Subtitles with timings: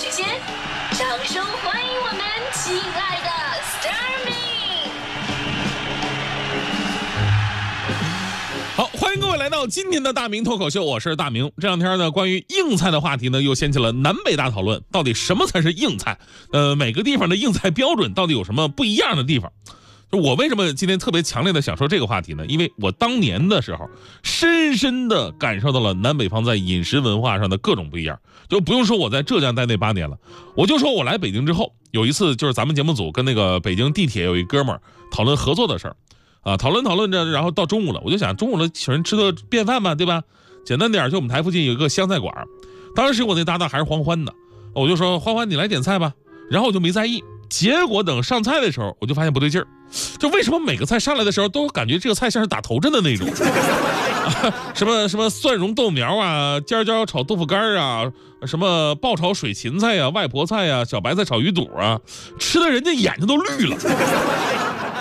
[0.00, 0.24] 时间，
[0.92, 2.20] 掌声欢迎我们
[2.52, 3.28] 亲爱的
[3.64, 4.32] s t a r m y
[8.76, 11.50] 好，欢迎各位来到今天的大明脱口秀，我是大明。
[11.60, 16.16] 这两天呢，关于硬菜的话题呢，又掀起了南北大讨论，到底什么才是硬菜？
[16.52, 19.50] 呃，每个地方的硬菜标准到底有什么不一样的地方？
[20.10, 22.46] 就我为什么今天特别强烈的想说这个话题呢？
[22.46, 23.88] 因为我当年的时候，
[24.22, 28.18] 深深的感受到了南北方在饮食文化上的各种不一样。
[28.48, 30.16] 就不用说我在浙江待那八年了，
[30.56, 34.80] 我就说我来北京之后，有一次就是咱们节目组跟那个北京地铁有一哥们儿
[35.12, 35.96] 讨论合作的事儿，
[36.40, 40.22] 啊，讨论讨论着，然后到中午了，我就想中午了请人吃个便饭吧，对吧？
[40.64, 42.34] 简单点，就我们台附近有一个湘菜馆，
[42.94, 44.32] 当时我那搭档还是黄欢呢，
[44.74, 46.14] 我就说欢欢你来点菜吧，
[46.50, 47.22] 然后我就没在意。
[47.48, 49.66] 结果等上菜的时候，我就发现不对劲儿，
[50.18, 58.10] 就为什么每个菜上来的时候都感觉这个菜像是打头阵的那种，啊 什么什么蒜蓉豆苗啊，尖椒炒豆腐干啊，
[58.46, 62.00] 什么爆炒水芹菜呀，外婆菜呀，小白菜炒鱼肚啊，
[62.38, 63.76] 吃的人家眼睛都绿了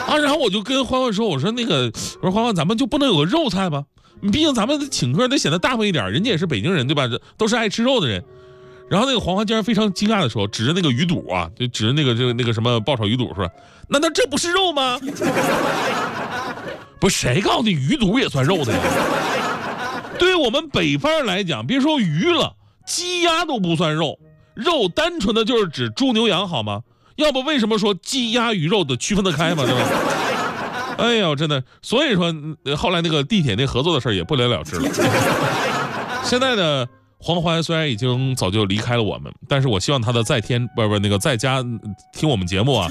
[0.07, 0.17] 啊！
[0.17, 3.83] 然后我就跟欢欢说：“我说那个，我说欢欢，咱们就不能有个肉菜吗？
[4.31, 7.03] 毕竟咱们请客得显得大方一点，人家也是北京人对吧？
[7.37, 8.23] 都是爱吃肉的人。”
[8.89, 13.49] 然后那个黄花竟然非常惊讶的说，指着那个鱼肚啊，就指着那个这个那个什么爆炒鱼肚说
[13.89, 14.97] ：“难道这不是肉吗？”
[16.99, 18.79] 不，谁告诉你鱼肚也算肉的呀？
[20.17, 24.17] 对于我们北方人来讲，别说鱼了，鸡鸭都不算肉，
[24.55, 26.81] 肉单纯的就是指猪牛羊好吗？
[27.17, 29.81] 要不为什么说鸡鸭鱼肉的区分得开嘛，对吧？
[30.97, 32.33] 哎呦，真的，所以说
[32.75, 34.89] 后来那个地铁那合作的事也不了了之了。
[36.23, 36.87] 现在呢？
[37.27, 41.61] 黄欢虽然已经早就离开了我们，但是我希望他的在天不不那个在家
[42.13, 42.87] 听我们节目啊，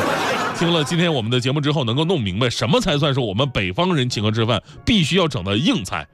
[0.58, 6.08] 听了今天我们的节目之后，能够弄明白什么才算是我们北方人请客吃饭必须要整的硬菜。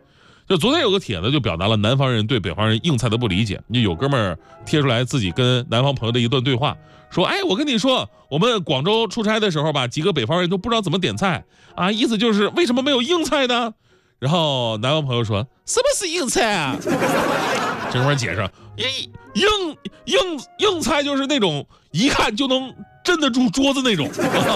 [0.49, 4.37] 就昨天有个帖子就表达了南方人对北方人硬菜的不理解，就有哥们儿
[4.67, 6.77] 贴出来自己跟南方朋友的一段对话，
[7.09, 11.45] 说：“哎，我跟你说，我们广州出差的时候吧，几个北方人都不知道怎么点菜
[11.77, 13.75] 啊，意思就是为什么没有硬菜呢？”
[14.21, 16.77] 然后南方朋友说：“什么是硬菜啊？”
[17.91, 18.87] 这哥们解释：“硬
[19.35, 22.73] 硬硬硬菜就是那种一看就能
[23.03, 24.09] 镇得住桌子那种，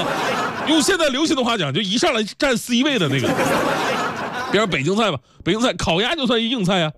[0.69, 3.29] 用现在流行的话讲，就一上来占 C 位的那个。
[4.53, 6.93] 比如北京菜吧，北京菜烤鸭就算一硬菜呀。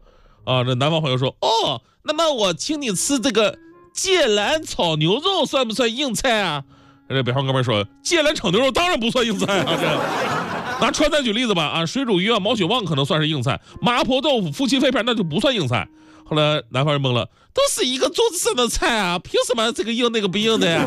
[0.44, 3.56] 啊，这南方朋友说：哦，那么我请你吃这个
[3.94, 6.65] 芥兰炒牛肉算不算硬菜啊？
[7.09, 10.36] 这北方哥们说：芥兰炒牛肉当然不算硬菜啊，这。
[10.81, 15.88] ”拿川菜举例子吧，啊，水煮鱼啊，毛血旺可能算是硬菜，麻婆豆腐、夫妻肺片那就不算硬菜。
[16.25, 20.84] 后来南方人懵了，都是一个桌子上的菜啊，凭什么这个硬那个不硬的呀？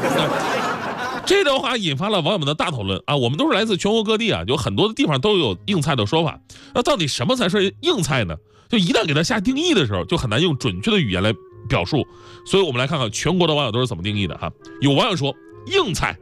[1.25, 6.39] 这段话引发了网友们的大讨论啊，我们都是来自全国各地啊，有很多的地方都有硬菜的说法。
[6.73, 8.35] 那到底什么才是硬菜呢？
[8.69, 11.33] 就一旦给它下定义的时候，就很难用准确的语言来
[11.67, 12.05] 表述。
[12.45, 14.51] 所以我们来看看全国的网友都是怎么定义的哈。
[14.81, 15.33] 有网友说，
[15.67, 16.15] 硬菜。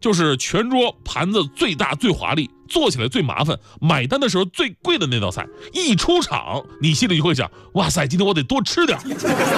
[0.00, 5.46] 就是全桌盘子最大最华丽，做起来最麻烦，买单的时候最贵的那道菜。
[5.74, 8.98] 一出场，你心里就会想：哇塞，今天我得多吃点。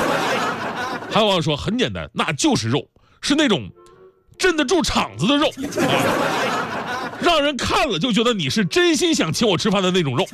[1.09, 2.89] 还有网友说，很简单，那就是肉，
[3.21, 3.71] 是那种
[4.37, 5.49] 镇得住场子的肉，
[7.21, 10.27] 让人看了就觉得你是真心想请我吃饭的那种肉。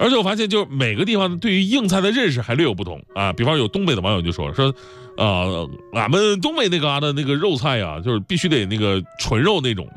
[0.00, 3.32] 而且我发现，就是每个地方对于硬菜的认识还略有不同啊。
[3.32, 4.74] 比方有东北的网友就说说，
[5.16, 9.88] 呃，俺们东北那嘎达那个肉菜呀，就是必须得那个纯肉那种，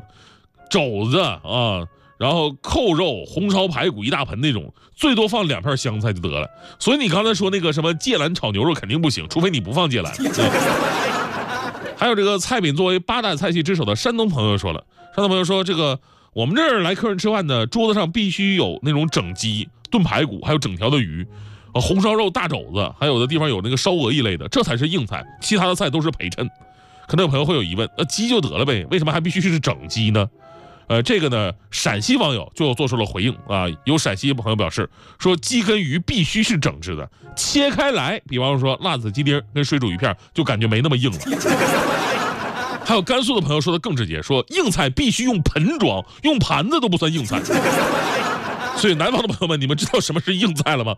[0.70, 1.84] 肘子啊，
[2.16, 6.48] 然后扣肉、红烧排骨一大盆那种，最多放两片香菜就得了。
[6.78, 10.12] 所以你刚才说那个什么芥兰炒牛肉肯定不行，除非你不放芥兰。
[11.96, 14.84] 还有这个菜品作为八大菜系之首的山东朋友说了，
[15.14, 16.00] 山东朋友说这个
[16.32, 19.68] 我们这儿来客人吃饭呢，桌子上必须有那种整鸡。
[19.90, 21.26] 炖排骨，还有整条的鱼，
[21.74, 26.48] 呃，红烧肉、大肘子，还有的地方有那个烧鹅一类的，这才是硬菜，其他的菜都是陪衬。
[27.08, 30.30] 可能有朋友会有疑问，那鸡就得了呗，为什么还必须是整鸡呢？
[30.90, 34.90] 呃，这个呢，陕西网友就做出了回应啊，有陕西朋友表示
[35.20, 41.18] 说，鸡跟鱼必须是整只的，切开来，比方说辣子鸡丁跟水煮鱼片，就感觉没那么硬了。
[42.84, 47.40] 还有甘肃的朋友说的更直接，说硬菜必须用盆装，用盘子都不算硬菜。
[48.76, 50.96] 所以南方的朋友们，你们知道什么是硬菜了吗？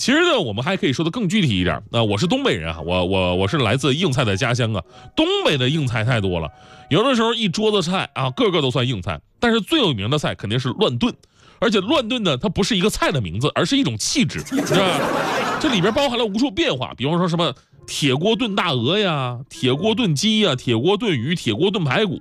[0.00, 1.82] 其实呢，我们还可以说的更具体一点。
[1.92, 4.82] 那我是东北人啊，我我我是来自硬菜的家乡啊。
[5.14, 6.48] 东北的硬菜太多了，
[6.88, 9.20] 有的时候一桌子菜啊，个个都算硬菜。
[9.38, 11.14] 但是最有名的菜肯定是乱炖，
[11.58, 15.58] 而且乱炖呢，它不是一个菜的名字，而是一种气质，是吧？
[15.60, 17.54] 这里边包含了无数变化，比方说什么
[17.86, 22.18] 铁锅炖大鹅呀，铁锅炖鸡呀，铁锅炖鱼，铁锅炖排骨。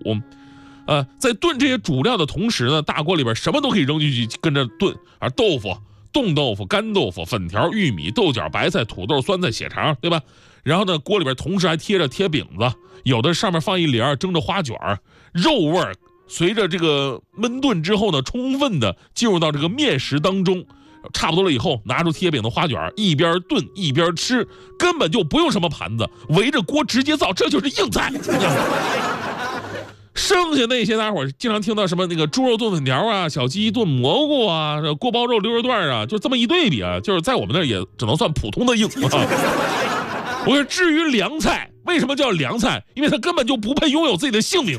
[0.86, 5.78] 呃，在炖这些主料的同时呢，大锅里边什么都可以扔进去跟着炖，啊，豆腐、
[6.12, 10.22] 冻豆腐、干豆腐、粉条、玉米、豆角、白菜、土豆、酸菜、血肠，对吧？
[10.64, 12.72] 然后呢，锅里边同时还贴着贴饼子，
[13.04, 15.00] 有的上面放一帘蒸着花卷儿，
[15.34, 15.96] 肉味儿
[16.28, 20.66] 随着这个焖炖之后呢，充分的进入到这个面食当中。
[21.14, 24.46] 差不多了以后，拿出贴饼的花卷，一边炖一边吃，
[24.78, 28.12] 根本就不用什么盘子，围着锅直接造，这就是硬菜。
[30.19, 38.92] 剩下那些大家伙经常听到什么那个猪肉炖粉条啊，小鸡炖蘑菇啊，锅包肉溜肉段啊，就这么一对比啊， 就是在我们那儿也只能算普通的硬啊。
[40.45, 42.83] 我说，至于凉菜，为什么叫凉菜？
[42.95, 44.77] 因为它根本就不配拥有自己的姓名，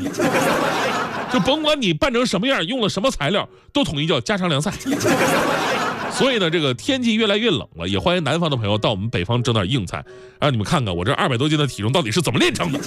[1.32, 4.70] 就甭管你拌成什么样，用了什么材料，都统一叫家常凉菜。
[6.12, 10.04] 所以呢，这个天气越来越冷了，也欢迎南方的朋友到我们北方整点硬菜，
[10.38, 12.78] 让你们看看我这二百多斤的体重到底是怎么练成的。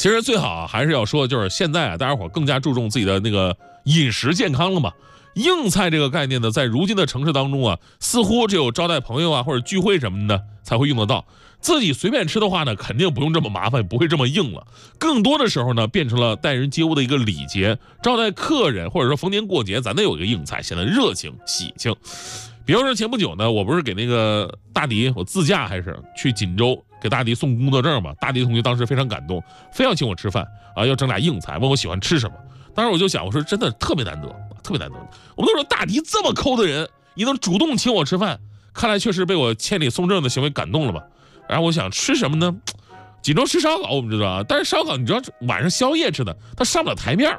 [0.00, 3.54] 其实最好啊，还是要说，就是现在啊，大家伙更加注重自己的那个
[3.84, 4.90] 饮食健康了嘛。
[5.34, 11.26] 硬菜这个概念呢，在如今的城市当中啊，似乎只有招待朋友啊或者聚会什么的才会用得到。
[11.60, 14.66] 自己随便吃的话呢，肯定不用这么麻烦，不会这么硬了。
[14.98, 21.94] 更多的时候呢，变成了待人接物的一个礼节，招待客人或者说逢年过节，咱得有一个硬菜，显得热情喜庆。
[22.64, 28.12] 比方说前不久呢，我不是给那个大迪，我自驾还是去锦州给大迪送工作证嘛？
[28.20, 29.42] 大迪同学当时非常感动，
[29.72, 32.36] 非要请我吃饭啊，要整俩硬菜，问我喜欢吃什么。
[32.74, 34.28] 当时我就想，我说真的特别难得，
[34.62, 34.96] 特别难得。
[35.34, 38.38] 我们都说大迪这么抠的人，你能主动请我吃饭，
[38.72, 41.02] 看来确实被我千里送证的行为感动了吧？
[41.48, 42.54] 然后我想吃什么呢？
[43.22, 47.36] 锦州吃烧烤，我们知道啊，但是烧烤你知道晚上宵夜吃的，它上不了台面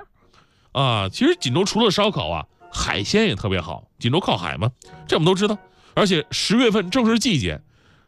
[0.74, 1.08] 啊。
[1.10, 3.84] 其实锦州除了烧烤啊，海鲜也特别好。
[4.00, 4.70] 锦州靠海嘛，
[5.08, 5.58] 这我们都知道。
[5.94, 7.62] 而且十月份正是季节。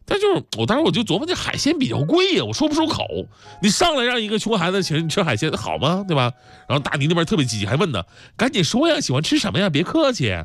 [0.06, 3.06] 但就是我当时我就琢磨，这海鲜比较贵呀，我说不出口。
[3.62, 6.04] 你上来让一个穷孩子请你吃海鲜，好吗？
[6.08, 6.32] 对吧？
[6.68, 8.04] 然后大迪那边特别积极，还问呢，
[8.36, 9.70] 赶紧说呀，喜欢吃什么呀？
[9.70, 10.36] 别客气。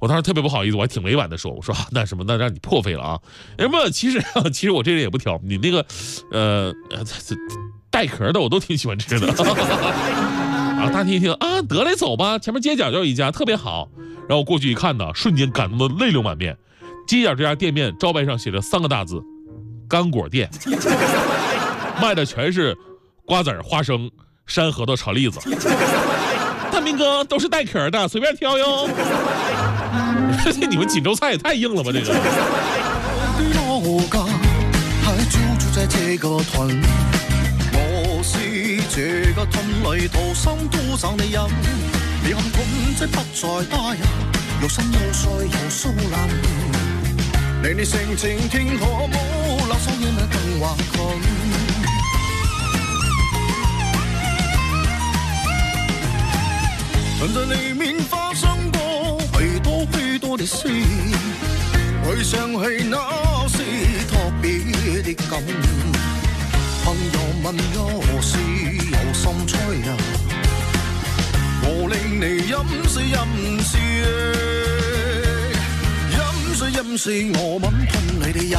[0.00, 3.18] 我当时特别不好意思，我还挺委婉的说，我说那什么，那让你破费了啊。
[3.58, 3.90] 什么？
[3.90, 4.22] 其实
[4.52, 5.84] 其实我这人也不挑，你那个
[6.32, 6.72] 呃
[7.90, 9.26] 带壳的我都挺喜欢吃的。
[9.26, 13.88] 然后大迪一听啊，得嘞，走吧，前面街角就有一家特别好。
[14.28, 16.56] 然后过去一看呢，瞬间感动的泪流满面。
[17.06, 19.22] 街角这家店面招牌上写着三个大字：
[19.88, 20.50] 干果店，
[22.00, 22.76] 卖的全是
[23.26, 24.10] 瓜子、花生、
[24.46, 25.38] 山核桃炒栗子。
[26.70, 28.88] 大明哥都是带壳的，随便挑哟。
[30.70, 32.12] 你们锦州菜也太硬了吧，这个。
[47.62, 49.16] 你你性情天可冇，
[49.68, 51.20] 那双眼那更惶恐。
[57.20, 60.66] 曾在里面发生过许多许多的事，
[62.04, 63.58] 回想起那是
[64.10, 64.58] 特别
[65.02, 65.40] 的感。
[66.84, 68.38] 朋友问我是
[68.90, 69.56] 有心吹
[69.88, 69.96] 啊，
[71.62, 72.54] 我令你饮
[72.88, 73.78] 水饮水。
[76.96, 78.58] 是我吻吞你哋饮。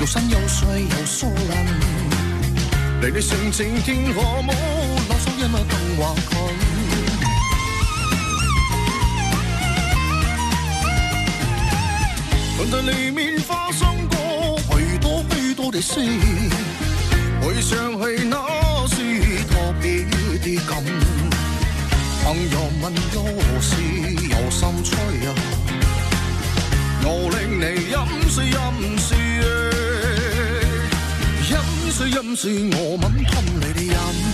[0.00, 1.52] 又新又水又疏冷。
[3.02, 4.52] 离你性情天可冇，
[5.08, 6.30] 那双眼啊更惶恐。
[12.56, 15.94] 屯在里面发生过许多许多的事，
[17.40, 18.36] 回想起那
[18.86, 18.96] 是
[19.44, 20.04] 特别
[20.38, 20.99] 的感。
[22.32, 23.74] 朋友问我是
[24.28, 24.94] 有心吹
[25.26, 25.34] 啊，
[27.02, 27.98] 我令你饮
[28.30, 28.56] 水饮
[29.00, 29.18] 水，
[31.50, 31.52] 饮
[31.90, 34.29] 水饮水，我吻吞你的饮。